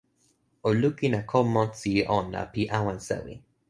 [0.67, 3.33] o lukin e ko monsi ona pi awen sewi.